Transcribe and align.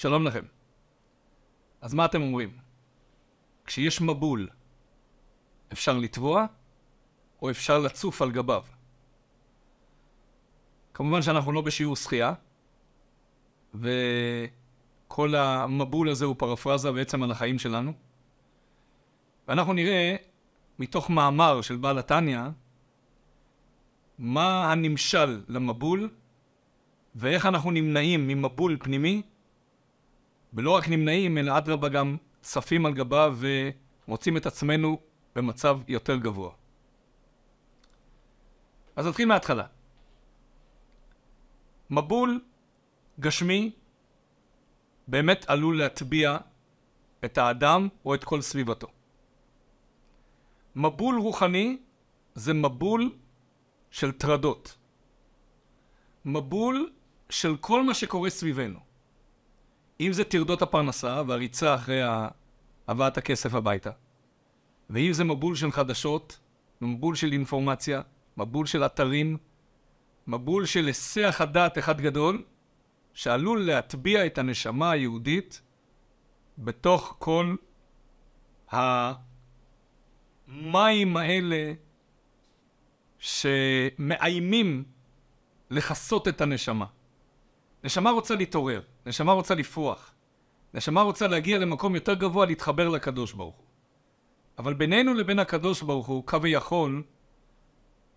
שלום 0.00 0.26
לכם. 0.26 0.44
אז 1.80 1.94
מה 1.94 2.04
אתם 2.04 2.22
אומרים? 2.22 2.58
כשיש 3.64 4.00
מבול, 4.00 4.48
אפשר 5.72 5.98
לטבוע 5.98 6.46
או 7.42 7.50
אפשר 7.50 7.78
לצוף 7.78 8.22
על 8.22 8.30
גביו? 8.30 8.64
כמובן 10.94 11.22
שאנחנו 11.22 11.52
לא 11.52 11.60
בשיעור 11.60 11.96
שחייה, 11.96 12.32
וכל 13.74 15.34
המבול 15.34 16.08
הזה 16.08 16.24
הוא 16.24 16.36
פרפרזה 16.38 16.92
בעצם 16.92 17.22
על 17.22 17.30
החיים 17.30 17.58
שלנו. 17.58 17.92
ואנחנו 19.48 19.72
נראה 19.72 20.16
מתוך 20.78 21.10
מאמר 21.10 21.62
של 21.62 21.76
בעל 21.76 21.98
התניא 21.98 22.40
מה 24.18 24.72
הנמשל 24.72 25.42
למבול 25.48 26.10
ואיך 27.14 27.46
אנחנו 27.46 27.70
נמנעים 27.70 28.28
ממבול 28.28 28.76
פנימי 28.80 29.22
ולא 30.54 30.70
רק 30.70 30.88
נמנעים, 30.88 31.38
אלא 31.38 31.58
אדרבה 31.58 31.88
גם 31.88 32.16
צפים 32.40 32.86
על 32.86 32.94
גביו 32.94 33.38
ומוצאים 33.38 34.36
את 34.36 34.46
עצמנו 34.46 35.00
במצב 35.36 35.80
יותר 35.88 36.16
גבוה. 36.16 36.50
אז 38.96 39.06
נתחיל 39.06 39.28
מההתחלה. 39.28 39.66
מבול 41.90 42.40
גשמי 43.20 43.72
באמת 45.08 45.44
עלול 45.48 45.78
להטביע 45.78 46.38
את 47.24 47.38
האדם 47.38 47.88
או 48.04 48.14
את 48.14 48.24
כל 48.24 48.40
סביבתו. 48.40 48.86
מבול 50.76 51.18
רוחני 51.18 51.78
זה 52.34 52.54
מבול 52.54 53.12
של 53.90 54.12
טרדות. 54.12 54.76
מבול 56.24 56.90
של 57.30 57.56
כל 57.56 57.82
מה 57.82 57.94
שקורה 57.94 58.30
סביבנו. 58.30 58.87
אם 60.00 60.12
זה 60.12 60.24
טרדות 60.24 60.62
הפרנסה 60.62 61.22
והריצה 61.26 61.74
אחרי 61.74 62.00
הבאת 62.88 63.18
הכסף 63.18 63.54
הביתה, 63.54 63.90
ואם 64.90 65.12
זה 65.12 65.24
מבול 65.24 65.54
של 65.54 65.72
חדשות, 65.72 66.38
מבול 66.80 67.14
של 67.14 67.32
אינפורמציה, 67.32 68.02
מבול 68.36 68.66
של 68.66 68.86
אתרים, 68.86 69.36
מבול 70.26 70.66
של 70.66 70.86
היסח 70.86 71.36
הדעת 71.40 71.78
אחד 71.78 72.00
גדול, 72.00 72.44
שעלול 73.14 73.66
להטביע 73.66 74.26
את 74.26 74.38
הנשמה 74.38 74.90
היהודית 74.90 75.62
בתוך 76.58 77.16
כל 77.18 77.56
המים 78.70 79.16
האלה 81.16 81.72
שמאיימים 83.18 84.84
לכסות 85.70 86.28
את 86.28 86.40
הנשמה. 86.40 86.86
נשמה 87.84 88.10
רוצה 88.10 88.34
להתעורר, 88.34 88.80
נשמה 89.06 89.32
רוצה 89.32 89.54
לפרוח, 89.54 90.14
נשמה 90.74 91.02
רוצה 91.02 91.28
להגיע 91.28 91.58
למקום 91.58 91.94
יותר 91.94 92.14
גבוה, 92.14 92.46
להתחבר 92.46 92.88
לקדוש 92.88 93.32
ברוך 93.32 93.56
הוא. 93.56 93.64
אבל 94.58 94.74
בינינו 94.74 95.14
לבין 95.14 95.38
הקדוש 95.38 95.82
ברוך 95.82 96.06
הוא, 96.06 96.26
כביכול, 96.26 97.02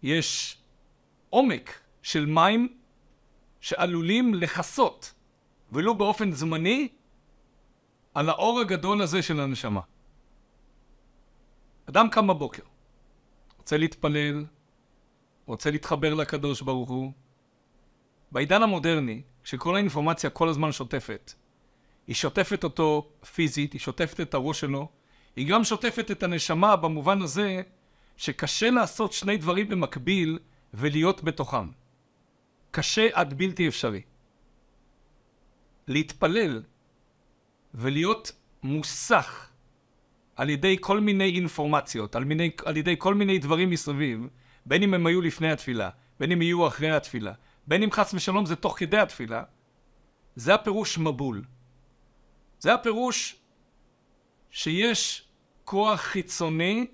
יש 0.03 0.57
עומק 1.29 1.79
של 2.01 2.25
מים 2.25 2.77
שעלולים 3.59 4.33
לכסות, 4.33 5.13
ולו 5.71 5.95
באופן 5.95 6.31
זמני, 6.31 6.87
על 8.13 8.29
האור 8.29 8.59
הגדול 8.59 9.01
הזה 9.01 9.21
של 9.21 9.39
הנשמה. 9.39 9.81
אדם 11.85 12.09
קם 12.09 12.27
בבוקר, 12.27 12.63
רוצה 13.57 13.77
להתפלל, 13.77 14.45
רוצה 15.45 15.71
להתחבר 15.71 16.13
לקדוש 16.13 16.61
ברוך 16.61 16.89
הוא. 16.89 17.11
בעידן 18.31 18.63
המודרני, 18.63 19.21
כשכל 19.43 19.75
האינפורמציה 19.75 20.29
כל 20.29 20.49
הזמן 20.49 20.71
שוטפת, 20.71 21.33
היא 22.07 22.15
שוטפת 22.15 22.63
אותו 22.63 23.11
פיזית, 23.33 23.73
היא 23.73 23.81
שוטפת 23.81 24.19
את 24.21 24.33
הראש 24.33 24.59
שלו, 24.59 24.89
היא 25.35 25.47
גם 25.47 25.63
שוטפת 25.63 26.11
את 26.11 26.23
הנשמה 26.23 26.75
במובן 26.75 27.21
הזה 27.21 27.61
שקשה 28.17 28.69
לעשות 28.69 29.13
שני 29.13 29.37
דברים 29.37 29.69
במקביל 29.69 30.39
ולהיות 30.73 31.23
בתוכם. 31.23 31.67
קשה 32.71 33.07
עד 33.13 33.33
בלתי 33.33 33.67
אפשרי. 33.67 34.01
להתפלל 35.87 36.61
ולהיות 37.73 38.31
מוסך 38.63 39.49
על 40.35 40.49
ידי 40.49 40.77
כל 40.79 40.99
מיני 40.99 41.35
אינפורמציות, 41.35 42.15
על, 42.15 42.23
מיני, 42.23 42.51
על 42.65 42.77
ידי 42.77 42.95
כל 42.97 43.13
מיני 43.13 43.39
דברים 43.39 43.69
מסביב, 43.69 44.27
בין 44.65 44.83
אם 44.83 44.93
הם 44.93 45.07
היו 45.07 45.21
לפני 45.21 45.51
התפילה, 45.51 45.89
בין 46.19 46.31
אם 46.31 46.41
יהיו 46.41 46.67
אחרי 46.67 46.91
התפילה, 46.91 47.33
בין 47.71 47.83
אם 47.83 47.91
חס 47.91 48.13
ושלום 48.13 48.45
זה 48.45 48.55
תוך 48.55 48.79
כדי 48.79 48.97
התפילה, 48.97 49.43
זה 50.35 50.53
הפירוש 50.53 50.97
מבול. 50.97 51.43
זה 52.59 52.73
הפירוש 52.73 53.35
שיש 54.49 55.27
כוח 55.65 55.99
חיצוני 55.99 56.87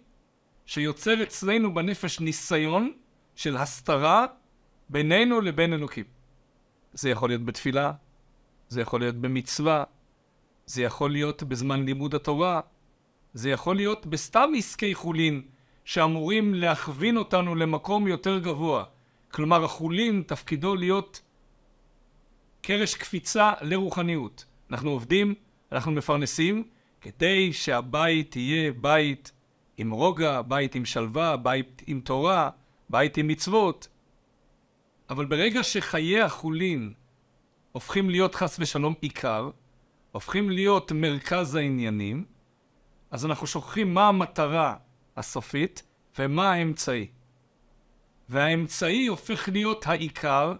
שיוצר 0.66 1.23
אצלנו 1.23 1.73
בנפש 1.73 2.19
ניסיון 2.19 2.93
של 3.35 3.57
הסתרה 3.57 4.25
בינינו 4.89 5.41
לבין 5.41 5.73
אלוקים. 5.73 6.05
זה 6.93 7.09
יכול 7.09 7.29
להיות 7.29 7.45
בתפילה, 7.45 7.91
זה 8.69 8.81
יכול 8.81 8.99
להיות 8.99 9.16
במצווה, 9.16 9.83
זה 10.66 10.83
יכול 10.83 11.11
להיות 11.11 11.43
בזמן 11.43 11.85
לימוד 11.85 12.16
התורה, 12.16 12.61
זה 13.33 13.49
יכול 13.49 13.75
להיות 13.75 14.05
בסתם 14.05 14.49
עסקי 14.57 14.95
חולין 14.95 15.41
שאמורים 15.85 16.53
להכווין 16.53 17.17
אותנו 17.17 17.55
למקום 17.55 18.07
יותר 18.07 18.39
גבוה. 18.39 18.97
כלומר, 19.37 19.63
החולין 19.63 20.23
תפקידו 20.27 20.75
להיות 20.75 21.21
קרש 22.61 22.95
קפיצה 22.95 23.53
לרוחניות. 23.61 24.45
אנחנו 24.71 24.89
עובדים, 24.89 25.35
אנחנו 25.71 25.91
מפרנסים, 25.91 26.63
כדי 27.01 27.53
שהבית 27.53 28.35
יהיה 28.35 28.71
בית 28.71 29.31
עם 29.77 29.91
רוגע, 29.91 30.41
בית 30.41 30.75
עם 30.75 30.85
שלווה, 30.85 31.37
בית 31.37 31.81
עם 31.87 31.99
תורה, 31.99 32.49
בית 32.89 33.17
עם 33.17 33.27
מצוות. 33.27 33.87
אבל 35.09 35.25
ברגע 35.25 35.63
שחיי 35.63 36.21
החולין 36.21 36.93
הופכים 37.71 38.09
להיות 38.09 38.35
חס 38.35 38.57
ושלום 38.59 38.93
עיקר, 39.01 39.49
הופכים 40.11 40.49
להיות 40.49 40.91
מרכז 40.91 41.55
העניינים, 41.55 42.25
אז 43.11 43.25
אנחנו 43.25 43.47
שוכחים 43.47 43.93
מה 43.93 44.07
המטרה 44.07 44.75
הסופית 45.17 45.83
ומה 46.19 46.51
האמצעי. 46.51 47.07
והאמצעי 48.29 49.07
הופך 49.07 49.49
להיות 49.49 49.88
העיקר, 49.88 50.53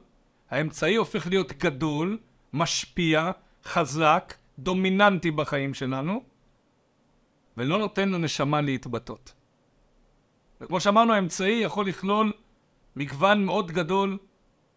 האמצעי 0.50 0.96
הופך 0.96 1.28
להיות 1.28 1.52
גדול, 1.52 2.20
משפיע, 2.54 3.32
חזק, 3.64 4.34
דומיננטי 4.60 5.32
בחיים 5.32 5.74
שלנו, 5.74 6.24
ולא 7.58 7.78
נותן 7.78 8.10
לנשמה 8.10 8.62
להתבטאות. 8.62 9.34
וכמו 10.62 10.80
שאמרנו, 10.80 11.14
האמצעי 11.14 11.60
יכול 11.60 11.88
לכלול 11.88 12.34
מגוון 12.96 13.46
מאוד 13.46 13.72
גדול 13.72 14.18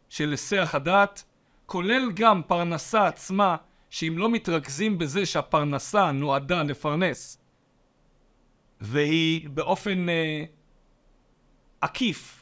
של 0.09 0.31
היסח 0.31 0.71
הדעת, 0.75 1.25
כולל 1.67 2.13
גם 2.15 2.43
פרנסה 2.47 3.07
עצמה, 3.07 3.57
שאם 3.91 4.15
לא 4.19 4.31
מתרכזים 4.31 4.99
בזה 4.99 5.27
שהפרנסה 5.27 6.13
נועדה 6.13 6.63
לפרנס, 6.63 7.39
והיא 8.81 9.49
באופן 9.49 10.09
אה, 10.09 10.45
עקיף, 11.81 12.40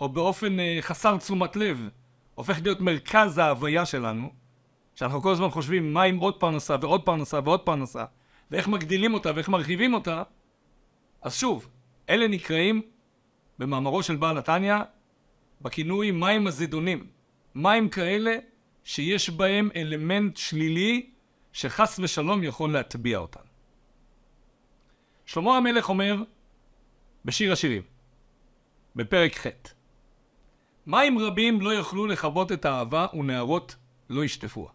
או 0.00 0.08
באופן 0.08 0.60
אה, 0.60 0.78
חסר 0.80 1.16
תשומת 1.16 1.56
לב, 1.56 1.88
הופך 2.34 2.58
להיות 2.62 2.80
מרכז 2.80 3.38
ההוויה 3.38 3.86
שלנו, 3.86 4.32
שאנחנו 4.94 5.22
כל 5.22 5.32
הזמן 5.32 5.50
חושבים 5.50 5.94
מה 5.94 6.02
עם 6.02 6.18
עוד 6.18 6.40
פרנסה 6.40 6.76
ועוד 6.80 7.04
פרנסה 7.04 7.40
ועוד 7.44 7.60
פרנסה, 7.60 8.04
ואיך 8.50 8.68
מגדילים 8.68 9.14
אותה 9.14 9.30
ואיך 9.34 9.48
מרחיבים 9.48 9.94
אותה, 9.94 10.22
אז 11.22 11.34
שוב, 11.34 11.68
אלה 12.08 12.28
נקראים 12.28 12.82
במאמרו 13.58 14.02
של 14.02 14.16
בעל 14.16 14.38
התניא 14.38 14.76
בכינוי 15.60 16.10
מים 16.10 16.46
הזידונים. 16.46 17.06
מים 17.54 17.88
כאלה 17.88 18.36
שיש 18.84 19.30
בהם 19.30 19.68
אלמנט 19.76 20.36
שלילי 20.36 21.10
שחס 21.52 21.98
ושלום 22.02 22.42
יכול 22.42 22.72
להטביע 22.72 23.18
אותם. 23.18 23.40
שלמה 25.26 25.56
המלך 25.56 25.88
אומר 25.88 26.22
בשיר 27.24 27.52
השירים, 27.52 27.82
בפרק 28.96 29.46
ח' 29.46 29.46
מים 30.86 31.18
רבים 31.18 31.60
לא 31.60 31.70
יוכלו 31.70 32.06
לכבות 32.06 32.52
את 32.52 32.64
האהבה 32.64 33.06
ונערות 33.14 33.76
לא 34.10 34.24
ישטפוה. 34.24 34.70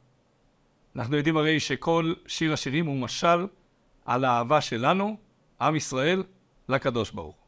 אנחנו 0.96 1.18
יודעים 1.18 1.38
הרי 1.38 1.60
שכל 1.60 2.14
שיר 2.28 2.54
השירים 2.54 2.86
הוא 2.86 2.98
משל 2.98 3.48
על 4.06 4.26
האהבה 4.26 4.62
שלנו, 4.62 5.18
עם 5.62 5.76
ישראל, 5.76 6.24
לקדוש 6.70 7.12
ברוך 7.12 7.36
הוא. 7.36 7.46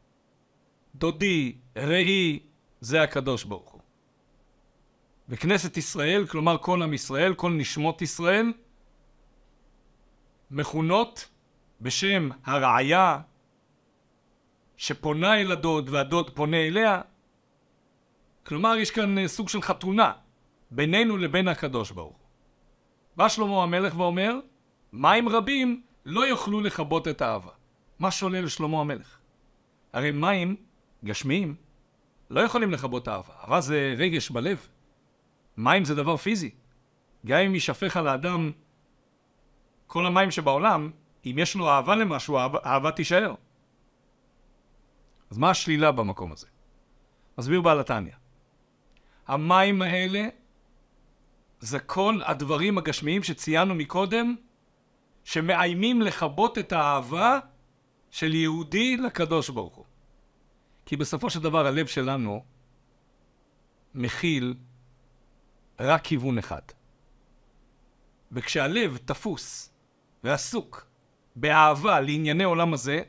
דודי, 0.94 1.54
רעי, 1.76 2.38
זה 2.80 3.02
הקדוש 3.02 3.44
ברוך 3.44 3.70
הוא. 3.70 3.80
וכנסת 5.28 5.76
ישראל, 5.76 6.26
כלומר 6.26 6.58
כל 6.58 6.82
עם 6.82 6.94
ישראל, 6.94 7.34
כל 7.34 7.50
נשמות 7.50 8.02
ישראל, 8.02 8.52
מכונות 10.50 11.28
בשם 11.80 12.28
הרעיה 12.44 13.20
שפונה 14.76 15.40
אל 15.40 15.52
הדוד 15.52 15.88
והדוד 15.88 16.30
פונה 16.30 16.56
אליה. 16.56 17.00
כלומר, 18.48 18.76
יש 18.76 18.90
כאן 18.90 19.26
סוג 19.26 19.48
של 19.48 19.62
חתונה 19.62 20.12
בינינו 20.70 21.16
לבין 21.16 21.48
הקדוש 21.48 21.90
ברוך 21.90 22.16
הוא. 22.16 22.26
בא 23.16 23.28
שלמה 23.28 23.62
המלך 23.62 23.96
ואומר, 23.96 24.34
מים 24.92 25.28
רבים 25.28 25.82
לא 26.04 26.26
יוכלו 26.26 26.60
לכבות 26.60 27.08
את 27.08 27.22
האהבה. 27.22 27.50
מה 27.98 28.10
שולל 28.10 28.48
שלמה 28.48 28.80
המלך? 28.80 29.18
הרי 29.92 30.10
מים 30.10 30.56
גשמיים 31.04 31.54
לא 32.30 32.40
יכולים 32.40 32.70
לכבות 32.70 33.08
אהבה. 33.08 33.34
אהבה 33.42 33.60
זה 33.60 33.94
רגש 33.98 34.30
בלב. 34.30 34.68
מים 35.56 35.84
זה 35.84 35.94
דבר 35.94 36.16
פיזי. 36.16 36.50
גם 37.26 37.38
אם 37.38 37.54
יישפך 37.54 37.96
על 37.96 38.08
האדם 38.08 38.52
כל 39.86 40.06
המים 40.06 40.30
שבעולם, 40.30 40.90
אם 41.26 41.36
יש 41.38 41.56
לו 41.56 41.68
אהבה 41.68 41.96
למשהו, 41.96 42.38
אהבה, 42.38 42.58
אהבה 42.64 42.90
תישאר. 42.90 43.34
אז 45.30 45.38
מה 45.38 45.50
השלילה 45.50 45.92
במקום 45.92 46.32
הזה? 46.32 46.46
מסביר 47.38 47.60
בעל 47.60 47.80
התניא. 47.80 48.12
המים 49.28 49.82
האלה 49.82 50.28
זה 51.60 51.78
כל 51.78 52.20
הדברים 52.24 52.78
הגשמיים 52.78 53.22
שציינו 53.22 53.74
מקודם, 53.74 54.36
שמאיימים 55.24 56.02
לכבות 56.02 56.58
את 56.58 56.72
האהבה 56.72 57.38
של 58.10 58.34
יהודי 58.34 58.96
לקדוש 58.96 59.50
ברוך 59.50 59.74
הוא. 59.74 59.84
כי 60.86 60.96
בסופו 60.96 61.30
של 61.30 61.40
דבר 61.40 61.66
הלב 61.66 61.86
שלנו 61.86 62.44
מכיל 63.94 64.54
רק 65.80 66.04
כיוון 66.04 66.38
אחד. 66.38 66.62
וכשהלב 68.32 68.96
תפוס 68.96 69.72
ועסוק 70.24 70.86
באהבה 71.36 72.00
לענייני 72.00 72.44
עולם 72.44 72.74
הזה, 72.74 73.02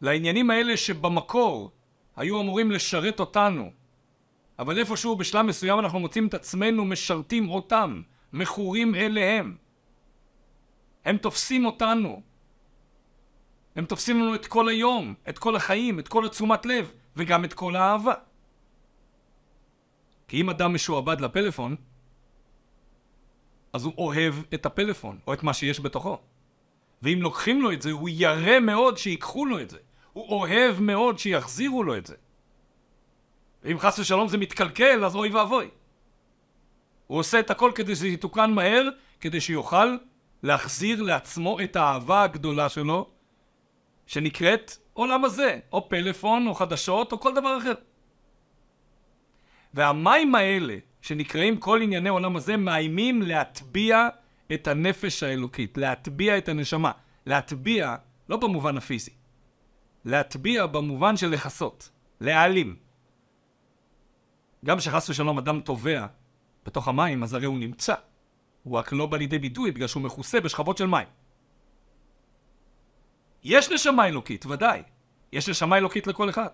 לעניינים 0.00 0.50
האלה 0.50 0.76
שבמקור 0.76 1.70
היו 2.16 2.40
אמורים 2.40 2.70
לשרת 2.70 3.20
אותנו, 3.20 3.72
אבל 4.60 4.78
איפשהו 4.78 5.16
בשלב 5.16 5.46
מסוים 5.46 5.78
אנחנו 5.78 6.00
מוצאים 6.00 6.26
את 6.26 6.34
עצמנו 6.34 6.84
משרתים 6.84 7.48
אותם, 7.48 8.02
מכורים 8.32 8.94
אליהם. 8.94 9.56
הם 11.04 11.16
תופסים 11.16 11.64
אותנו. 11.64 12.22
הם 13.76 13.84
תופסים 13.84 14.20
לנו 14.20 14.34
את 14.34 14.46
כל 14.46 14.68
היום, 14.68 15.14
את 15.28 15.38
כל 15.38 15.56
החיים, 15.56 15.98
את 15.98 16.08
כל 16.08 16.26
התשומת 16.26 16.66
לב, 16.66 16.92
וגם 17.16 17.44
את 17.44 17.54
כל 17.54 17.76
האהבה. 17.76 18.14
כי 20.28 20.40
אם 20.40 20.50
אדם 20.50 20.74
משועבד 20.74 21.20
לפלאפון, 21.20 21.76
אז 23.72 23.84
הוא 23.84 23.92
אוהב 23.98 24.34
את 24.54 24.66
הפלאפון, 24.66 25.18
או 25.26 25.34
את 25.34 25.42
מה 25.42 25.54
שיש 25.54 25.80
בתוכו. 25.80 26.18
ואם 27.02 27.18
לוקחים 27.22 27.62
לו 27.62 27.72
את 27.72 27.82
זה, 27.82 27.90
הוא 27.90 28.08
ירא 28.12 28.60
מאוד 28.60 28.98
שיקחו 28.98 29.46
לו 29.46 29.60
את 29.60 29.70
זה. 29.70 29.78
הוא 30.12 30.28
אוהב 30.28 30.80
מאוד 30.80 31.18
שיחזירו 31.18 31.82
לו 31.82 31.96
את 31.96 32.06
זה. 32.06 32.16
ואם 33.64 33.78
חס 33.78 33.98
ושלום 33.98 34.28
זה 34.28 34.38
מתקלקל, 34.38 35.04
אז 35.04 35.16
אוי 35.16 35.28
ואבוי. 35.28 35.68
הוא 37.06 37.18
עושה 37.18 37.40
את 37.40 37.50
הכל 37.50 37.72
כדי 37.74 37.94
שזה 37.94 38.08
יתוקן 38.08 38.50
מהר, 38.50 38.88
כדי 39.20 39.40
שיוכל 39.40 39.96
להחזיר 40.42 41.02
לעצמו 41.02 41.60
את 41.60 41.76
האהבה 41.76 42.22
הגדולה 42.22 42.68
שלו, 42.68 43.10
שנקראת 44.06 44.76
עולם 44.92 45.24
הזה, 45.24 45.58
או 45.72 45.88
פלאפון, 45.88 46.46
או 46.46 46.54
חדשות, 46.54 47.12
או 47.12 47.20
כל 47.20 47.34
דבר 47.34 47.58
אחר. 47.58 47.74
והמים 49.74 50.34
האלה, 50.34 50.76
שנקראים 51.02 51.56
כל 51.56 51.82
ענייני 51.82 52.08
עולם 52.08 52.36
הזה, 52.36 52.56
מאיימים 52.56 53.22
להטביע 53.22 54.08
את 54.52 54.68
הנפש 54.68 55.22
האלוקית, 55.22 55.78
להטביע 55.78 56.38
את 56.38 56.48
הנשמה. 56.48 56.92
להטביע, 57.26 57.96
לא 58.28 58.36
במובן 58.36 58.76
הפיזי, 58.76 59.10
להטביע 60.04 60.66
במובן 60.66 61.16
של 61.16 61.28
לכסות, 61.28 61.90
להעלים. 62.20 62.76
גם 64.64 64.80
שחס 64.80 65.10
ושלום 65.10 65.38
אדם 65.38 65.60
טובע 65.60 66.06
בתוך 66.66 66.88
המים, 66.88 67.22
אז 67.22 67.34
הרי 67.34 67.46
הוא 67.46 67.58
נמצא. 67.58 67.94
הוא 68.62 68.78
רק 68.78 68.92
לא 68.92 69.06
בא 69.06 69.16
לידי 69.16 69.38
ביטוי 69.38 69.70
בגלל 69.70 69.86
שהוא 69.86 70.02
מכוסה 70.02 70.40
בשכבות 70.40 70.78
של 70.78 70.86
מים. 70.86 71.08
יש 73.44 73.70
נשמה 73.70 74.06
אלוקית, 74.06 74.46
ודאי. 74.46 74.82
יש 75.32 75.48
נשמה 75.48 75.76
אלוקית 75.76 76.06
לכל 76.06 76.30
אחד. 76.30 76.48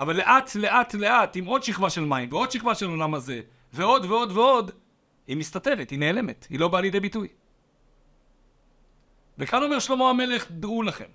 אבל 0.00 0.16
לאט 0.16 0.54
לאט 0.54 0.94
לאט, 0.94 1.36
עם 1.36 1.44
עוד 1.44 1.62
שכבה 1.62 1.90
של 1.90 2.04
מים 2.04 2.28
ועוד 2.32 2.50
שכבה 2.50 2.74
של 2.74 2.86
עולם 2.86 3.14
הזה, 3.14 3.40
ועוד 3.72 4.04
ועוד 4.04 4.32
ועוד, 4.32 4.70
היא 5.26 5.36
מסתתרת, 5.36 5.90
היא 5.90 5.98
נעלמת, 5.98 6.46
היא 6.50 6.60
לא 6.60 6.68
באה 6.68 6.80
לידי 6.80 7.00
ביטוי. 7.00 7.28
וכאן 9.38 9.62
אומר 9.62 9.78
שלמה 9.78 10.10
המלך, 10.10 10.50
דעו 10.50 10.82
לכם, 10.82 11.08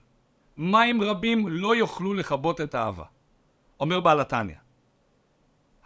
מים 0.58 1.02
רבים 1.02 1.48
לא 1.48 1.76
יוכלו 1.76 2.14
לכבות 2.14 2.62
את 2.62 2.76
האהבה. 2.76 3.04
אומר 3.80 4.00
בעל 4.00 4.20
התניא, 4.20 4.56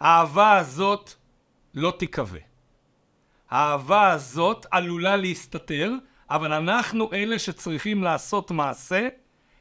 האהבה 0.00 0.56
הזאת 0.56 1.14
לא 1.74 1.92
תיכווה. 1.98 2.40
האהבה 3.50 4.10
הזאת 4.10 4.66
עלולה 4.70 5.16
להסתתר, 5.16 5.92
אבל 6.30 6.52
אנחנו 6.52 7.12
אלה 7.12 7.38
שצריכים 7.38 8.02
לעשות 8.02 8.50
מעשה 8.50 9.08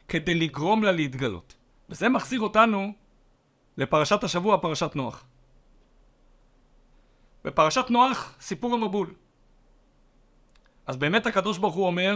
כדי 0.08 0.36
לגרום 0.36 0.84
לה 0.84 0.92
להתגלות. 0.92 1.56
וזה 1.90 2.10
מחזיר 2.10 2.42
אותנו 2.42 2.94
לפרשת 3.78 4.24
השבוע, 4.24 4.58
פרשת 4.58 4.96
נוח. 4.96 5.26
בפרשת 7.44 7.86
נוח, 7.90 8.36
סיפור 8.40 8.74
המבול. 8.74 9.14
אז 10.88 10.98
באמת 10.98 11.26
הקדוש 11.26 11.58
ברוך 11.58 11.76
הוא 11.76 11.86
אומר 11.86 12.16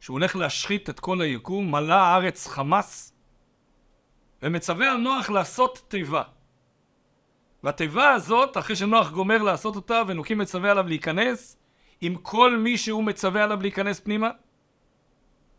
שהוא 0.00 0.14
הולך 0.14 0.36
להשחית 0.36 0.90
את 0.90 1.00
כל 1.00 1.20
היקום, 1.20 1.70
מלא 1.72 1.94
הארץ 1.94 2.46
חמס, 2.46 3.12
ומצווה 4.42 4.90
על 4.90 4.96
נוח 4.96 5.30
לעשות 5.30 5.84
תיבה. 5.88 6.22
והתיבה 7.64 8.10
הזאת, 8.10 8.56
אחרי 8.56 8.76
שנוח 8.76 9.10
גומר 9.10 9.42
לעשות 9.42 9.76
אותה, 9.76 10.02
ונוקים 10.06 10.38
מצווה 10.38 10.70
עליו 10.70 10.88
להיכנס, 10.88 11.56
עם 12.00 12.16
כל 12.16 12.56
מי 12.56 12.78
שהוא 12.78 13.04
מצווה 13.04 13.44
עליו 13.44 13.62
להיכנס 13.62 14.00
פנימה, 14.00 14.30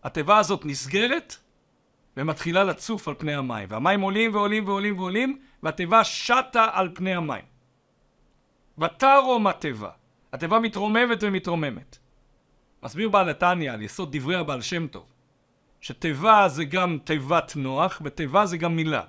התיבה 0.04 0.38
הזאת 0.38 0.66
נסגרת, 0.66 1.36
ומתחילה 2.18 2.64
לצוף 2.64 3.08
על 3.08 3.16
פני 3.18 3.36
המים. 3.36 3.68
והמים 3.72 4.02
עולים 4.02 4.36
ועולים 4.36 4.68
ועולים 4.68 5.00
ועולים, 5.00 5.40
והתיבה 5.64 6.04
שטה 6.04 6.68
על 6.72 6.90
פני 6.94 7.16
המים. 7.16 7.46
ותרום 8.78 9.48
התיבה. 9.48 9.90
התיבה 10.34 10.60
מתרוממת 10.60 11.24
ומתרוממת. 11.24 11.98
מסביר 12.84 13.10
בעל 13.10 13.30
התניא 13.30 13.72
על 13.72 13.82
יסוד 13.82 14.18
דברי 14.18 14.36
הבעל 14.36 14.62
שם 14.62 14.88
טוב, 14.88 15.06
שתיבה 15.82 16.48
זה 16.48 16.66
גם 16.66 16.98
תיבת 17.04 17.54
נוח, 17.56 18.02
ותיבה 18.06 18.46
זה 18.46 18.58
גם 18.58 18.76
מילה. 18.76 19.04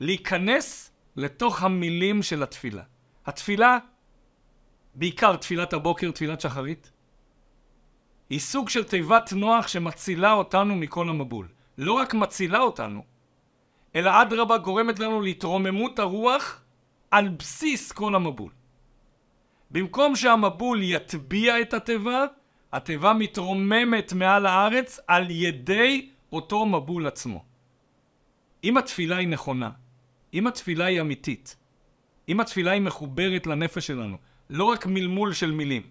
להיכנס 0.00 0.89
לתוך 1.16 1.62
המילים 1.62 2.22
של 2.22 2.42
התפילה. 2.42 2.82
התפילה, 3.26 3.78
בעיקר 4.94 5.36
תפילת 5.36 5.72
הבוקר, 5.72 6.10
תפילת 6.10 6.40
שחרית, 6.40 6.92
היא 8.30 8.40
סוג 8.40 8.68
של 8.68 8.84
תיבת 8.84 9.32
נוח 9.32 9.68
שמצילה 9.68 10.32
אותנו 10.32 10.76
מכל 10.76 11.08
המבול. 11.08 11.48
לא 11.78 11.92
רק 11.92 12.14
מצילה 12.14 12.58
אותנו, 12.58 13.04
אלא 13.94 14.22
אדרבה 14.22 14.58
גורמת 14.58 14.98
לנו 14.98 15.20
להתרוממות 15.20 15.98
הרוח 15.98 16.62
על 17.10 17.28
בסיס 17.28 17.92
כל 17.92 18.14
המבול. 18.14 18.52
במקום 19.70 20.16
שהמבול 20.16 20.82
יטביע 20.82 21.60
את 21.60 21.74
התיבה, 21.74 22.24
התיבה 22.72 23.12
מתרוממת 23.12 24.12
מעל 24.12 24.46
הארץ 24.46 25.00
על 25.06 25.30
ידי 25.30 26.10
אותו 26.32 26.66
מבול 26.66 27.06
עצמו. 27.06 27.44
אם 28.64 28.76
התפילה 28.76 29.16
היא 29.16 29.28
נכונה, 29.28 29.70
אם 30.34 30.46
התפילה 30.46 30.84
היא 30.84 31.00
אמיתית, 31.00 31.56
אם 32.28 32.40
התפילה 32.40 32.70
היא 32.70 32.82
מחוברת 32.82 33.46
לנפש 33.46 33.86
שלנו, 33.86 34.16
לא 34.50 34.64
רק 34.64 34.86
מלמול 34.86 35.32
של 35.32 35.50
מילים, 35.50 35.82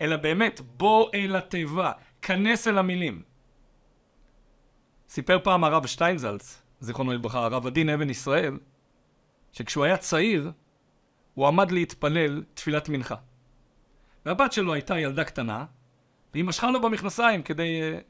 אלא 0.00 0.16
באמת 0.16 0.60
בוא 0.76 1.10
אל 1.14 1.36
התיבה, 1.36 1.92
כנס 2.22 2.68
אל 2.68 2.78
המילים. 2.78 3.22
סיפר 5.08 5.38
פעם 5.44 5.64
הרב 5.64 5.86
שטיינזלץ, 5.86 6.62
זיכרונו 6.80 7.12
לברכה, 7.12 7.44
הרב 7.44 7.66
הדין 7.66 7.88
אבן 7.88 8.10
ישראל, 8.10 8.58
שכשהוא 9.52 9.84
היה 9.84 9.96
צעיר, 9.96 10.52
הוא 11.34 11.46
עמד 11.46 11.70
להתפלל 11.70 12.42
תפילת 12.54 12.88
מנחה. 12.88 13.16
והבת 14.26 14.52
שלו 14.52 14.72
הייתה 14.72 14.98
ילדה 14.98 15.24
קטנה, 15.24 15.64
והיא 16.32 16.44
משכה 16.44 16.70
לו 16.70 16.80
במכנסיים 16.80 17.42
כדי 17.42 17.80
uh, 17.80 18.02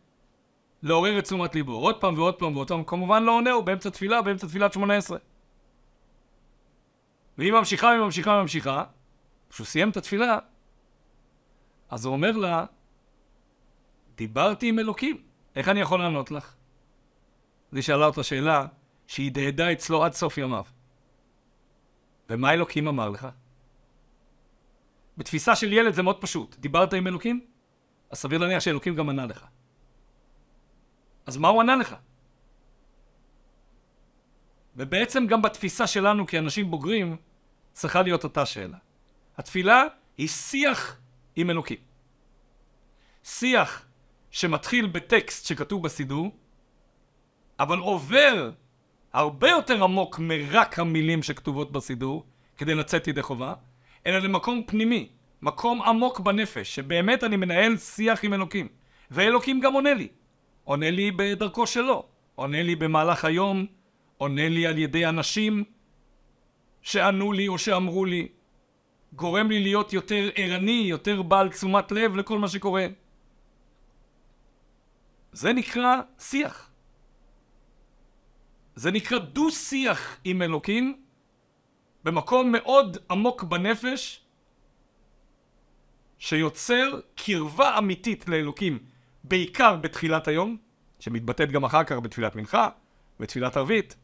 לעורר 0.83 1.19
את 1.19 1.25
תשומת 1.25 1.55
ליבו. 1.55 1.73
עוד 1.73 2.01
פעם 2.01 2.19
ועוד 2.19 2.35
פעם 2.35 2.57
ועוד 2.57 2.69
פעם, 2.69 2.85
כמובן 2.85 3.23
לא 3.23 3.37
עונה, 3.37 3.51
הוא 3.51 3.65
באמצע 3.65 3.91
תפילה, 3.91 4.23
באמצע 4.23 4.47
תפילת 4.47 4.73
שמונה 4.73 4.97
עשרה. 4.97 5.19
והיא 7.39 7.53
ממשיכה, 7.53 7.91
היא 7.91 8.01
ממשיכה, 8.01 8.35
היא 8.35 8.41
ממשיכה. 8.43 8.85
כשהוא 9.51 9.67
סיים 9.67 9.91
את 9.91 9.97
התפילה, 9.97 10.39
אז 11.91 12.05
הוא 12.05 12.13
אומר 12.13 12.33
לה, 12.37 12.65
דיברתי 14.15 14.69
עם 14.69 14.79
אלוקים, 14.79 15.23
איך 15.57 15.69
אני 15.69 15.81
יכול 15.81 16.01
לענות 16.01 16.31
לך? 16.31 16.55
אז 17.73 17.77
היא 17.77 17.83
שאלה 17.83 18.07
אותה 18.07 18.23
שאלה 18.23 18.67
שהיא 19.07 19.31
הדהדה 19.31 19.73
אצלו 19.73 20.05
עד 20.05 20.13
סוף 20.13 20.39
ימיו. 20.39 20.65
ומה 22.31 22.53
אלוקים 22.53 22.89
אמר 22.89 23.09
לך? 23.09 23.29
בתפיסה 25.19 25.57
של 25.57 25.73
ילד 25.73 25.95
זה 25.95 26.03
מאוד 26.03 26.21
פשוט. 26.21 26.57
דיברת 26.59 26.93
עם 26.93 27.07
אלוקים? 27.07 27.47
אז 28.11 28.19
סביר 28.19 28.39
להניח 28.39 28.61
שאלוקים 28.61 28.95
גם 28.95 29.09
ענה 29.09 29.27
לך. 29.27 29.47
אז 31.27 31.37
מה 31.37 31.49
הוא 31.49 31.61
ענה 31.61 31.77
לך? 31.77 31.97
ובעצם 34.77 35.27
גם 35.27 35.43
בתפיסה 35.43 35.87
שלנו 35.87 36.27
כאנשים 36.27 36.71
בוגרים 36.71 37.17
צריכה 37.73 38.03
להיות 38.03 38.25
אותה 38.25 38.47
שאלה. 38.47 38.79
התפילה 39.39 39.85
היא 40.19 40.29
שיח 40.29 40.97
עם 41.37 41.51
אלוקים. 41.51 41.79
שיח 43.25 43.87
שמתחיל 44.31 44.87
בטקסט 44.87 45.47
שכתוב 45.47 45.83
בסידור, 45.83 46.37
אבל 47.61 47.79
עובר 47.79 48.51
הרבה 49.13 49.51
יותר 49.51 49.85
עמוק 49.85 50.19
מרק 50.19 50.79
המילים 50.79 51.23
שכתובות 51.23 51.73
בסידור, 51.73 52.27
כדי 52.57 52.75
לצאת 52.75 53.09
ידי 53.09 53.23
חובה, 53.23 53.55
אלא 54.07 54.19
למקום 54.19 54.63
פנימי, 54.67 55.09
מקום 55.43 55.83
עמוק 55.83 56.21
בנפש, 56.21 56.75
שבאמת 56.75 57.25
אני 57.25 57.37
מנהל 57.37 57.77
שיח 57.77 58.25
עם 58.25 58.35
אלוקים. 58.35 58.69
ואלוקים 59.11 59.61
גם 59.61 59.73
עונה 59.73 59.95
לי. 59.95 60.09
עונה 60.65 60.91
לי 60.91 61.11
בדרכו 61.11 61.67
שלו, 61.67 62.05
עונה 62.35 62.63
לי 62.63 62.77
במהלך 62.77 63.25
היום, 63.25 63.67
עונה 64.23 64.49
לי 64.49 64.67
על 64.67 64.79
ידי 64.79 65.07
אנשים 65.07 65.65
שענו 66.83 67.33
לי 67.33 67.49
או 67.49 67.59
שאמרו 67.59 68.05
לי, 68.05 68.29
גורם 69.13 69.51
לי 69.51 69.61
להיות 69.61 69.93
יותר 69.93 70.31
ערני, 70.35 70.85
יותר 70.87 71.23
בעל 71.23 71.49
תשומת 71.49 71.93
לב 71.93 72.17
לכל 72.17 72.39
מה 72.39 72.49
שקורה. 72.49 72.87
זה 75.33 75.53
נקרא 75.53 76.01
שיח. 76.19 76.71
זה 78.75 78.91
נקרא 78.91 79.19
דו-שיח 79.19 80.19
עם 80.25 80.43
אלוקים 80.43 81.03
במקום 82.05 82.53
מאוד 82.53 82.97
עמוק 83.11 83.43
בנפש 83.43 84.25
שיוצר 86.19 87.01
קרבה 87.15 87.79
אמיתית 87.79 88.29
לאלוקים 88.29 88.79
בעיקר 89.25 89.77
בתחילת 89.77 90.29
היום, 90.29 90.57
שמתבטאת 90.99 91.53
גם 91.53 91.65
אחר 91.65 91.85
כך 91.85 91.97
בתפילת 91.97 92.37
מנחה, 92.37 92.69
בתפילת 93.21 93.57
ערבית, 93.57 93.97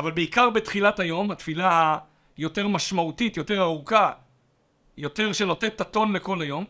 אבל 0.00 0.10
בעיקר 0.10 0.50
בתחילת 0.50 1.00
היום, 1.00 1.30
התפילה 1.30 1.98
היותר 2.36 2.68
משמעותית, 2.68 3.36
יותר 3.36 3.60
ארוכה, 3.60 4.12
יותר 4.96 5.32
שנותנת 5.32 5.74
את 5.74 5.80
הטון 5.80 6.12
לכל 6.12 6.42
היום, 6.42 6.64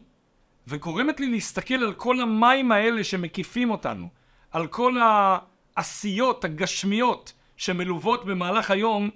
וגורמת 0.66 1.20
לי 1.20 1.26
להסתכל 1.26 1.74
על 1.74 1.94
כל 1.94 2.20
המים 2.20 2.72
האלה 2.72 3.04
שמקיפים 3.04 3.70
אותנו, 3.70 4.08
על 4.50 4.66
כל 4.66 4.94
העשיות 5.76 6.44
הגשמיות 6.44 7.32
שמלוות 7.56 8.24
במהלך 8.24 8.70
היום 8.70 9.10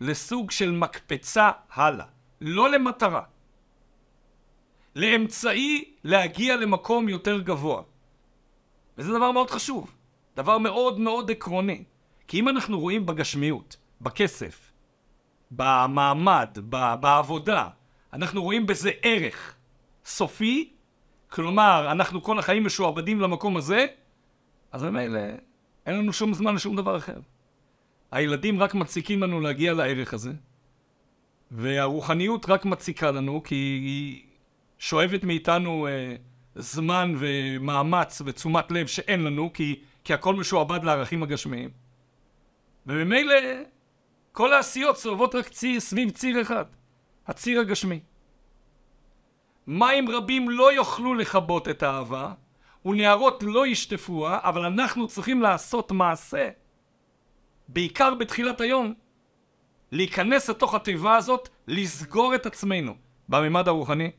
לסוג 0.00 0.50
של 0.50 0.70
מקפצה 0.70 1.50
הלאה, 1.74 2.06
לא 2.40 2.70
למטרה, 2.70 3.22
לאמצעי 4.96 5.84
להגיע 6.04 6.56
למקום 6.56 7.08
יותר 7.08 7.40
גבוה. 7.40 7.82
וזה 8.98 9.12
דבר 9.12 9.32
מאוד 9.32 9.50
חשוב, 9.50 9.94
דבר 10.36 10.58
מאוד 10.58 11.00
מאוד 11.00 11.30
עקרוני. 11.30 11.84
כי 12.30 12.40
אם 12.40 12.48
אנחנו 12.48 12.80
רואים 12.80 13.06
בגשמיות, 13.06 13.76
בכסף, 14.00 14.72
במעמד, 15.50 16.58
בעבודה, 17.00 17.68
אנחנו 18.12 18.42
רואים 18.42 18.66
בזה 18.66 18.90
ערך 19.02 19.54
סופי, 20.04 20.72
כלומר, 21.28 21.88
אנחנו 21.90 22.22
כל 22.22 22.38
החיים 22.38 22.66
משועבדים 22.66 23.20
למקום 23.20 23.56
הזה, 23.56 23.86
אז 24.72 24.82
ממילא 24.82 25.20
אין 25.86 25.98
לנו 25.98 26.12
שום 26.12 26.34
זמן 26.34 26.54
לשום 26.54 26.76
דבר 26.76 26.96
אחר. 26.96 27.20
הילדים 28.10 28.62
רק 28.62 28.74
מציקים 28.74 29.22
לנו 29.22 29.40
להגיע 29.40 29.72
לערך 29.72 30.14
הזה, 30.14 30.32
והרוחניות 31.50 32.48
רק 32.48 32.64
מציקה 32.64 33.10
לנו, 33.10 33.42
כי 33.42 33.54
היא 33.54 34.22
שואבת 34.78 35.24
מאיתנו 35.24 35.86
אה, 35.86 36.14
זמן 36.54 37.14
ומאמץ 37.18 38.22
ותשומת 38.24 38.70
לב 38.70 38.86
שאין 38.86 39.24
לנו, 39.24 39.52
כי, 39.52 39.80
כי 40.04 40.14
הכל 40.14 40.34
משועבד 40.34 40.84
לערכים 40.84 41.22
הגשמיים. 41.22 41.89
וממילא 42.86 43.34
כל 44.32 44.52
העשיות 44.52 44.96
סובבות 44.96 45.34
רק 45.34 45.48
ציר, 45.48 45.80
סביב 45.80 46.10
ציר 46.10 46.40
אחד, 46.40 46.64
הציר 47.26 47.60
הגשמי. 47.60 48.00
מים 49.66 50.10
רבים 50.10 50.50
לא 50.50 50.72
יוכלו 50.72 51.14
לכבות 51.14 51.68
את 51.68 51.82
האהבה, 51.82 52.32
ונערות 52.84 53.42
לא 53.46 53.66
ישטפוה, 53.66 54.38
אבל 54.42 54.64
אנחנו 54.64 55.08
צריכים 55.08 55.42
לעשות 55.42 55.92
מעשה, 55.92 56.48
בעיקר 57.68 58.14
בתחילת 58.14 58.60
היום, 58.60 58.94
להיכנס 59.92 60.50
לתוך 60.50 60.74
התיבה 60.74 61.16
הזאת, 61.16 61.48
לסגור 61.66 62.34
את 62.34 62.46
עצמנו 62.46 62.94
בממד 63.28 63.68
הרוחני, 63.68 64.10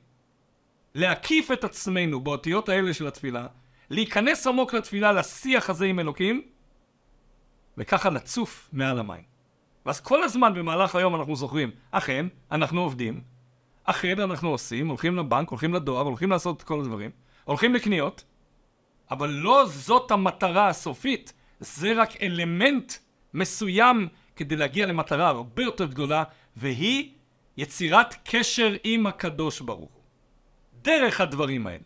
להקיף 0.95 1.51
את 1.51 1.63
עצמנו 1.63 2.19
באותיות 2.19 2.69
האלה 2.69 2.93
של 2.93 3.07
התפילה, 3.07 3.47
להיכנס 3.89 4.47
עמוק 4.47 4.73
לתפילה, 4.73 5.11
לשיח 5.11 5.69
הזה 5.69 5.85
עם 5.85 5.99
אלוקים, 5.99 6.41
וככה 7.77 8.09
לצוף 8.09 8.69
מעל 8.73 8.99
המים. 8.99 9.23
ואז 9.85 9.99
כל 10.01 10.23
הזמן 10.23 10.53
במהלך 10.53 10.95
היום 10.95 11.15
אנחנו 11.15 11.35
זוכרים, 11.35 11.71
אכן, 11.91 12.25
אנחנו 12.51 12.81
עובדים, 12.81 13.21
אכן 13.83 14.19
אנחנו 14.19 14.49
עושים, 14.49 14.87
הולכים 14.87 15.15
לבנק, 15.15 15.49
הולכים 15.49 15.73
לדואר, 15.73 16.01
הולכים 16.01 16.29
לעשות 16.29 16.57
את 16.57 16.63
כל 16.63 16.79
הדברים, 16.79 17.11
הולכים 17.43 17.73
לקניות, 17.75 18.23
אבל 19.11 19.29
לא 19.29 19.65
זאת 19.67 20.11
המטרה 20.11 20.67
הסופית, 20.67 21.33
זה 21.59 21.93
רק 21.93 22.21
אלמנט 22.21 22.93
מסוים 23.33 24.07
כדי 24.35 24.55
להגיע 24.55 24.85
למטרה 24.85 25.27
הרבה 25.27 25.63
יותר 25.63 25.85
גדולה, 25.85 26.23
והיא 26.55 27.11
יצירת 27.57 28.15
קשר 28.23 28.75
עם 28.83 29.07
הקדוש 29.07 29.61
ברוך 29.61 29.91
הוא. 29.91 30.01
דרך 30.81 31.21
הדברים 31.21 31.67
האלה. 31.67 31.83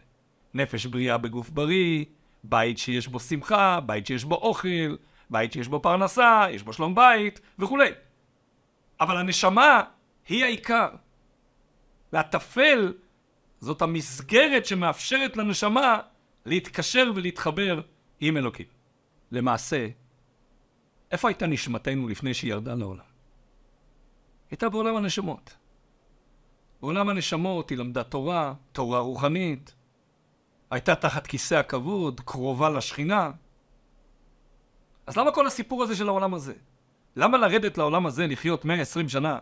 נפש 0.53 0.85
בריאה 0.85 1.17
בגוף 1.17 1.49
בריא, 1.49 2.05
בית 2.43 2.77
שיש 2.77 3.07
בו 3.07 3.19
שמחה, 3.19 3.79
בית 3.79 4.07
שיש 4.07 4.23
בו 4.23 4.35
אוכל, 4.35 4.95
בית 5.29 5.51
שיש 5.51 5.67
בו 5.67 5.79
פרנסה, 5.79 6.45
יש 6.51 6.63
בו 6.63 6.73
שלום 6.73 6.95
בית 6.95 7.39
וכולי. 7.59 7.89
אבל 9.01 9.17
הנשמה 9.17 9.81
היא 10.27 10.43
העיקר. 10.43 10.89
והטפל 12.13 12.93
זאת 13.59 13.81
המסגרת 13.81 14.65
שמאפשרת 14.65 15.37
לנשמה 15.37 15.99
להתקשר 16.45 17.11
ולהתחבר 17.15 17.81
עם 18.19 18.37
אלוקים. 18.37 18.65
למעשה, 19.31 19.87
איפה 21.11 21.27
הייתה 21.27 21.47
נשמתנו 21.47 22.07
לפני 22.07 22.33
שהיא 22.33 22.51
ירדה 22.51 22.75
לעולם? 22.75 23.05
הייתה 24.51 24.69
בעולם 24.69 24.95
הנשמות. 24.95 25.57
בעולם 26.81 27.09
הנשמות 27.09 27.69
היא 27.69 27.77
למדה 27.77 28.03
תורה, 28.03 28.53
תורה 28.71 28.99
רוחנית, 28.99 29.75
הייתה 30.71 30.95
תחת 30.95 31.27
כיסא 31.27 31.55
הכבוד, 31.55 32.21
קרובה 32.25 32.69
לשכינה. 32.69 33.31
אז 35.07 35.17
למה 35.17 35.31
כל 35.31 35.47
הסיפור 35.47 35.83
הזה 35.83 35.95
של 35.95 36.07
העולם 36.07 36.33
הזה? 36.33 36.53
למה 37.15 37.37
לרדת 37.37 37.77
לעולם 37.77 38.05
הזה 38.05 38.27
לחיות 38.27 38.65
120 38.65 39.09
שנה, 39.09 39.39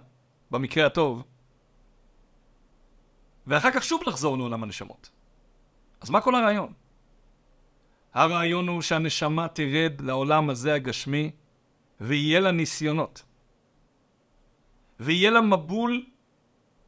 במקרה 0.51 0.85
הטוב, 0.85 1.23
ואחר 3.47 3.71
כך 3.71 3.83
שוב 3.83 4.01
לחזור 4.07 4.37
לעולם 4.37 4.63
הנשמות? 4.63 5.09
אז 6.01 6.09
מה 6.09 6.21
כל 6.21 6.35
הרעיון? 6.35 6.73
הרעיון 8.13 8.67
הוא 8.67 8.81
שהנשמה 8.81 9.47
תרד 9.47 10.01
לעולם 10.01 10.49
הזה 10.49 10.73
הגשמי, 10.73 11.31
ויהיה 12.01 12.39
לה 12.39 12.51
ניסיונות. 12.51 13.23
ויהיה 14.99 15.31
לה 15.31 15.41
מבול 15.41 16.05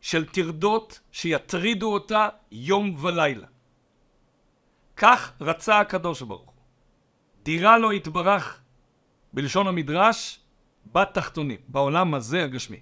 של 0.01 0.25
טרדות 0.25 0.99
שיטרידו 1.11 1.93
אותה 1.93 2.29
יום 2.51 2.95
ולילה. 3.05 3.47
כך 4.97 5.33
רצה 5.41 5.79
הקדוש 5.79 6.21
ברוך 6.21 6.49
הוא. 6.49 6.61
דירה 7.43 7.77
לו 7.77 7.93
יתברך, 7.93 8.61
בלשון 9.35 9.67
המדרש, 9.67 10.39
בתחתונים, 10.85 11.59
בעולם 11.67 12.13
הזה 12.13 12.43
הגשמי. 12.43 12.81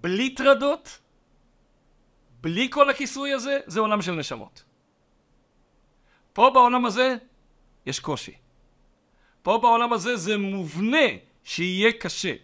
בלי 0.00 0.34
טרדות, 0.34 0.98
בלי 2.40 2.68
כל 2.70 2.90
הכיסוי 2.90 3.32
הזה, 3.32 3.58
זה 3.66 3.80
עולם 3.80 4.02
של 4.02 4.12
נשמות. 4.12 4.64
פה 6.32 6.50
בעולם 6.54 6.84
הזה 6.84 7.16
יש 7.86 8.00
קושי. 8.00 8.36
פה 9.42 9.58
בעולם 9.62 9.92
הזה 9.92 10.16
זה 10.16 10.38
מובנה 10.38 11.08
שיהיה 11.44 11.92
קשה. 11.92 12.34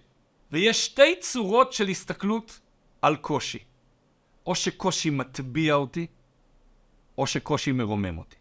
ויש 0.53 0.85
שתי 0.87 1.21
צורות 1.21 1.73
של 1.73 1.89
הסתכלות 1.89 2.61
על 3.03 3.17
קושי. 3.17 3.59
או 4.47 4.55
שקושי 4.55 5.11
מטביע 5.11 5.75
אותי, 5.75 6.07
או 7.19 7.27
שקושי 7.27 7.73
מרומם 7.73 8.19
אותי. 8.19 8.37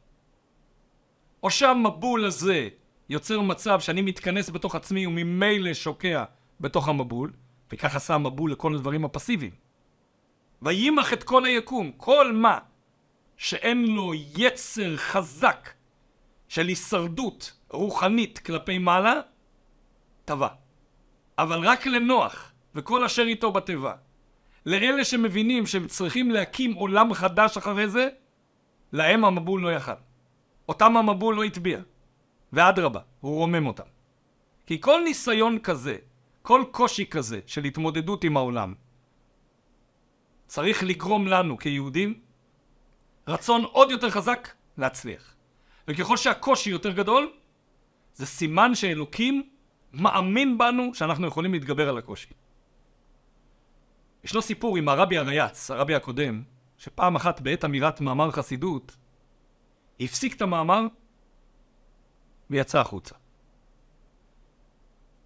או 1.43 1.49
שהמבול 1.49 2.25
הזה 2.25 2.69
יוצר 3.09 3.41
מצב 3.41 3.79
שאני 3.79 4.01
מתכנס 4.01 4.49
בתוך 4.49 4.75
עצמי 4.75 5.07
וממילא 5.07 5.73
שוקע 5.73 6.23
בתוך 6.59 6.87
המבול, 6.87 7.33
וכך 7.71 7.95
עשה 7.95 8.15
המבול 8.15 8.51
לכל 8.51 8.75
הדברים 8.75 9.05
הפסיביים. 9.05 9.51
וימח 10.61 11.13
את 11.13 11.23
כל 11.23 11.45
היקום, 11.45 11.91
כל 11.97 12.33
מה 12.33 12.59
שאין 13.37 13.85
לו 13.85 14.13
יצר 14.37 14.97
חזק 14.97 15.69
של 16.47 16.67
הישרדות 16.67 17.53
רוחנית 17.69 18.39
כלפי 18.39 18.77
מעלה, 18.77 19.13
טבע. 20.25 20.47
אבל 21.37 21.67
רק 21.67 21.85
לנוח 21.85 22.51
וכל 22.75 23.03
אשר 23.03 23.23
איתו 23.23 23.51
בתיבה. 23.51 23.93
לאלה 24.65 25.05
שמבינים 25.05 25.65
שהם 25.65 25.87
צריכים 25.87 26.31
להקים 26.31 26.73
עולם 26.73 27.13
חדש 27.13 27.57
אחרי 27.57 27.87
זה, 27.87 28.09
להם 28.91 29.25
המבול 29.25 29.61
לא 29.61 29.73
יכל. 29.73 29.91
אותם 30.69 30.97
המבול 30.97 31.35
לא 31.35 31.43
הטביע. 31.43 31.79
ואדרבה, 32.53 32.99
הוא 33.19 33.37
רומם 33.37 33.67
אותם. 33.67 33.83
כי 34.65 34.81
כל 34.81 35.01
ניסיון 35.03 35.59
כזה, 35.59 35.97
כל 36.41 36.63
קושי 36.71 37.05
כזה 37.05 37.39
של 37.45 37.63
התמודדות 37.63 38.23
עם 38.23 38.37
העולם, 38.37 38.73
צריך 40.47 40.83
לגרום 40.83 41.27
לנו 41.27 41.57
כיהודים 41.57 42.19
רצון 43.27 43.63
עוד 43.63 43.91
יותר 43.91 44.09
חזק 44.09 44.49
להצליח. 44.77 45.35
וככל 45.87 46.17
שהקושי 46.17 46.69
יותר 46.69 46.91
גדול, 46.91 47.31
זה 48.13 48.25
סימן 48.25 48.75
שאלוקים 48.75 49.49
מאמין 49.93 50.57
בנו 50.57 50.93
שאנחנו 50.93 51.27
יכולים 51.27 51.53
להתגבר 51.53 51.89
על 51.89 51.97
הקושי. 51.97 52.33
ישנו 54.23 54.41
סיפור 54.41 54.77
עם 54.77 54.89
הרבי 54.89 55.17
הרייץ, 55.17 55.71
הרבי 55.71 55.95
הקודם, 55.95 56.43
שפעם 56.77 57.15
אחת 57.15 57.41
בעת 57.41 57.65
אמירת 57.65 58.01
מאמר 58.01 58.31
חסידות, 58.31 58.95
הפסיק 60.03 60.35
את 60.35 60.41
המאמר 60.41 60.81
ויצא 62.49 62.79
החוצה. 62.79 63.15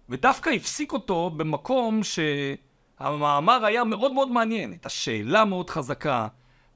ודווקא 0.08 0.50
הפסיק 0.50 0.92
אותו 0.92 1.30
במקום 1.30 2.00
שהמאמר 2.02 3.64
היה 3.64 3.84
מאוד 3.84 4.12
מאוד 4.12 4.30
מעניין, 4.30 4.70
הייתה 4.70 4.88
שאלה 4.88 5.44
מאוד 5.44 5.70
חזקה, 5.70 6.28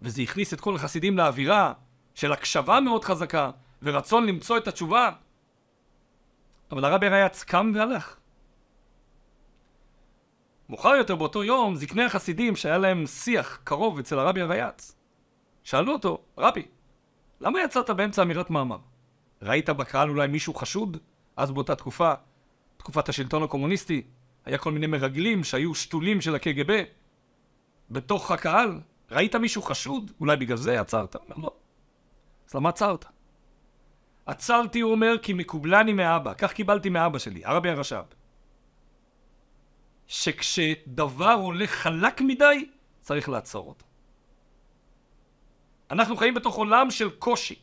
וזה 0.02 0.22
הכניס 0.22 0.54
את 0.54 0.60
כל 0.60 0.74
החסידים 0.76 1.18
לאווירה 1.18 1.72
של 2.14 2.32
הקשבה 2.32 2.80
מאוד 2.80 3.04
חזקה, 3.04 3.50
ורצון 3.82 4.26
למצוא 4.26 4.58
את 4.58 4.68
התשובה. 4.68 5.10
אבל 6.70 6.84
הרבי 6.84 7.08
רייץ 7.08 7.42
קם 7.42 7.72
והלך. 7.74 8.16
מאוחר 10.68 10.88
יותר 10.88 11.16
באותו 11.16 11.44
יום, 11.44 11.76
זקני 11.76 12.04
החסידים 12.04 12.56
שהיה 12.56 12.78
להם 12.78 13.06
שיח 13.06 13.60
קרוב 13.64 13.98
אצל 13.98 14.18
הרבי 14.18 14.40
הרייץ, 14.40 14.96
שאלו 15.64 15.92
אותו, 15.92 16.18
רבי, 16.38 16.66
למה 17.42 17.62
יצאת 17.62 17.90
באמצע 17.90 18.22
אמירת 18.22 18.50
מאמר? 18.50 18.78
ראית 19.42 19.70
בקהל 19.70 20.10
אולי 20.10 20.28
מישהו 20.28 20.54
חשוד? 20.54 20.96
אז 21.36 21.50
באותה 21.50 21.74
תקופה, 21.74 22.12
תקופת 22.76 23.08
השלטון 23.08 23.42
הקומוניסטי, 23.42 24.02
היה 24.44 24.58
כל 24.58 24.72
מיני 24.72 24.86
מרגלים 24.86 25.44
שהיו 25.44 25.74
שתולים 25.74 26.20
של 26.20 26.34
הקג"ב 26.34 26.82
בתוך 27.90 28.30
הקהל. 28.30 28.80
ראית 29.10 29.34
מישהו 29.34 29.62
חשוד? 29.62 30.10
אולי 30.20 30.36
בגלל 30.36 30.56
זה 30.56 30.80
עצרת? 30.80 31.16
אומר 31.16 31.36
לא. 31.36 31.52
אז 32.48 32.54
למה 32.54 32.68
עצרת? 32.68 33.04
עצרתי, 34.26 34.80
הוא 34.80 34.92
אומר, 34.92 35.14
כי 35.22 35.32
מקובלני 35.32 35.92
מאבא. 35.92 36.34
כך 36.34 36.52
קיבלתי 36.52 36.88
מאבא 36.88 37.18
שלי, 37.18 37.44
הרבי 37.44 37.70
הרש"ב. 37.70 38.04
שכשדבר 40.06 41.32
הולך 41.32 41.70
חלק 41.70 42.20
מדי, 42.20 42.68
צריך 43.00 43.28
לעצור 43.28 43.68
אותו. 43.68 43.86
אנחנו 45.92 46.16
חיים 46.16 46.34
בתוך 46.34 46.54
עולם 46.54 46.90
של 46.90 47.10
קושי, 47.10 47.54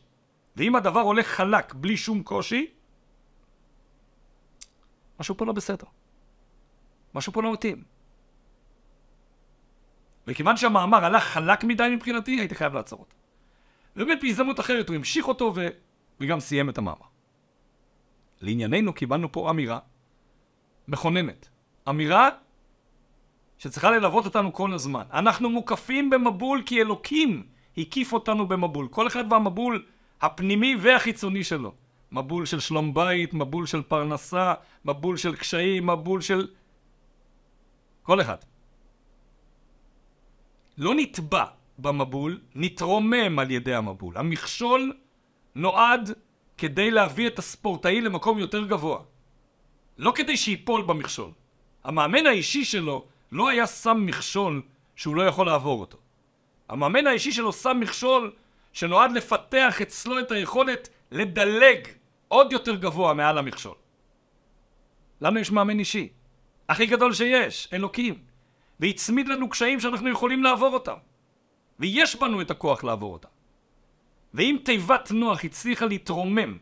ואם 0.56 0.76
הדבר 0.76 1.00
הולך 1.00 1.26
חלק 1.26 1.74
בלי 1.74 1.96
שום 1.96 2.22
קושי, 2.22 2.70
משהו 5.20 5.36
פה 5.36 5.46
לא 5.46 5.52
בסדר. 5.52 5.86
משהו 7.14 7.32
פה 7.32 7.42
לא 7.42 7.52
מתאים. 7.52 7.82
וכיוון 10.26 10.56
שהמאמר 10.56 11.04
הלך 11.04 11.24
חלק 11.24 11.64
מדי 11.64 11.88
מבחינתי, 11.96 12.30
הייתי 12.40 12.54
חייב 12.54 12.74
לעצור 12.74 12.98
אותו. 13.00 13.16
ובאמת 13.96 14.18
בהזדמנות 14.22 14.60
אחרת 14.60 14.88
הוא 14.88 14.96
המשיך 14.96 15.28
אותו 15.28 15.52
ו... 15.56 15.68
וגם 16.20 16.40
סיים 16.40 16.68
את 16.68 16.78
המאמר. 16.78 17.06
לענייננו 18.40 18.92
קיבלנו 18.92 19.32
פה 19.32 19.50
אמירה 19.50 19.78
מכוננת. 20.88 21.48
אמירה 21.88 22.28
שצריכה 23.58 23.90
ללוות 23.90 24.24
אותנו 24.24 24.52
כל 24.52 24.72
הזמן. 24.72 25.04
אנחנו 25.12 25.50
מוקפים 25.50 26.10
במבול 26.10 26.62
כי 26.66 26.80
אלוקים 26.80 27.46
הקיף 27.78 28.12
אותנו 28.12 28.48
במבול. 28.48 28.88
כל 28.90 29.06
אחד 29.06 29.32
והמבול 29.32 29.84
הפנימי 30.20 30.76
והחיצוני 30.80 31.44
שלו. 31.44 31.72
מבול 32.12 32.46
של 32.46 32.60
שלום 32.60 32.94
בית, 32.94 33.34
מבול 33.34 33.66
של 33.66 33.82
פרנסה, 33.82 34.54
מבול 34.84 35.16
של 35.16 35.36
קשיים, 35.36 35.86
מבול 35.86 36.20
של... 36.20 36.48
כל 38.02 38.20
אחד. 38.20 38.36
לא 40.78 40.94
נטבע 40.96 41.44
במבול, 41.78 42.40
נתרומם 42.54 43.38
על 43.38 43.50
ידי 43.50 43.74
המבול. 43.74 44.18
המכשול 44.18 44.92
נועד 45.54 46.10
כדי 46.58 46.90
להביא 46.90 47.26
את 47.26 47.38
הספורטאי 47.38 48.00
למקום 48.00 48.38
יותר 48.38 48.66
גבוה. 48.66 48.98
לא 49.98 50.12
כדי 50.14 50.36
שיפול 50.36 50.82
במכשול. 50.82 51.30
המאמן 51.84 52.26
האישי 52.26 52.64
שלו 52.64 53.04
לא 53.32 53.48
היה 53.48 53.66
שם 53.66 54.02
מכשול 54.06 54.62
שהוא 54.96 55.16
לא 55.16 55.22
יכול 55.22 55.46
לעבור 55.46 55.80
אותו. 55.80 55.98
המאמן 56.70 57.06
האישי 57.06 57.32
שלו 57.32 57.52
שם 57.52 57.76
מכשול 57.80 58.32
שנועד 58.72 59.12
לפתח 59.12 59.82
אצלו 59.82 60.18
את 60.18 60.30
היכולת 60.30 60.88
לדלג 61.10 61.88
עוד 62.28 62.52
יותר 62.52 62.74
גבוה 62.74 63.14
מעל 63.14 63.38
המכשול. 63.38 63.74
לנו 65.20 65.38
יש 65.40 65.50
מאמן 65.50 65.78
אישי, 65.78 66.08
הכי 66.68 66.86
גדול 66.86 67.12
שיש, 67.12 67.68
אלוקים, 67.72 68.14
והצמיד 68.80 69.28
לנו 69.28 69.48
קשיים 69.48 69.80
שאנחנו 69.80 70.08
יכולים 70.08 70.42
לעבור 70.42 70.74
אותם, 70.74 70.94
ויש 71.78 72.16
בנו 72.16 72.40
את 72.40 72.50
הכוח 72.50 72.84
לעבור 72.84 73.12
אותם. 73.12 73.28
ואם 74.34 74.56
תיבת 74.64 75.10
נוח 75.10 75.44
הצליחה 75.44 75.86
להתרומם, 75.86 76.58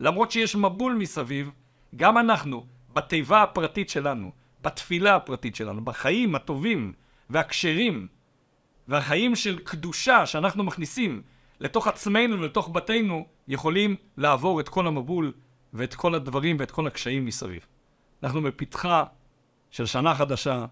למרות 0.00 0.30
שיש 0.30 0.56
מבול 0.56 0.94
מסביב, 0.94 1.50
גם 1.96 2.18
אנחנו, 2.18 2.66
בתיבה 2.92 3.42
הפרטית 3.42 3.90
שלנו, 3.90 4.30
בתפילה 4.62 5.16
הפרטית 5.16 5.56
שלנו, 5.56 5.84
בחיים 5.84 6.34
הטובים 6.34 6.92
והכשרים 7.30 8.08
והחיים 8.90 9.36
של 9.36 9.58
קדושה 9.58 10.26
שאנחנו 10.26 10.64
מכניסים 10.64 11.22
לתוך 11.60 11.86
עצמנו 11.86 12.40
ולתוך 12.40 12.70
בתינו, 12.72 13.26
יכולים 13.48 13.96
לעבור 14.16 14.60
את 14.60 14.68
כל 14.68 14.86
המבול 14.86 15.32
ואת 15.72 15.94
כל 15.94 16.14
הדברים 16.14 16.56
ואת 16.58 16.70
כל 16.70 16.86
הקשיים 16.86 17.24
מסביב. 17.24 17.66
אנחנו 18.22 18.42
בפתחה 18.42 19.04
של 19.70 19.86
שנה 19.86 20.14
חדשה, 20.14 20.66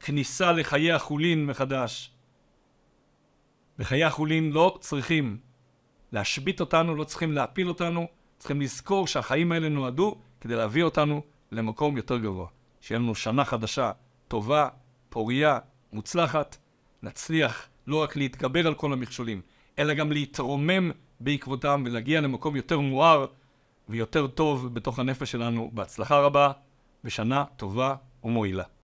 כניסה 0.00 0.52
לחיי 0.52 0.92
החולין 0.92 1.46
מחדש. 1.46 2.14
וחיי 3.78 4.04
החולין 4.04 4.52
לא 4.52 4.78
צריכים 4.80 5.38
להשבית 6.12 6.60
אותנו, 6.60 6.94
לא 6.94 7.04
צריכים 7.04 7.32
להפיל 7.32 7.68
אותנו, 7.68 8.06
צריכים 8.38 8.60
לזכור 8.60 9.06
שהחיים 9.06 9.52
האלה 9.52 9.68
נועדו 9.68 10.20
כדי 10.40 10.54
להביא 10.54 10.82
אותנו 10.82 11.22
למקום 11.52 11.96
יותר 11.96 12.18
גבוה. 12.18 12.46
שיהיה 12.80 12.98
לנו 12.98 13.14
שנה 13.14 13.44
חדשה, 13.44 13.92
טובה, 14.28 14.68
פורייה, 15.08 15.58
מוצלחת, 15.92 16.56
נצליח 17.02 17.68
לא 17.86 18.02
רק 18.02 18.16
להתגבר 18.16 18.66
על 18.66 18.74
כל 18.74 18.92
המכשולים, 18.92 19.40
אלא 19.78 19.94
גם 19.94 20.12
להתרומם 20.12 20.90
בעקבותם 21.20 21.82
ולהגיע 21.86 22.20
למקום 22.20 22.56
יותר 22.56 22.80
מואר 22.80 23.26
ויותר 23.88 24.26
טוב 24.26 24.74
בתוך 24.74 24.98
הנפש 24.98 25.32
שלנו. 25.32 25.70
בהצלחה 25.74 26.20
רבה, 26.20 26.52
בשנה 27.04 27.44
טובה 27.56 27.94
ומועילה. 28.24 28.64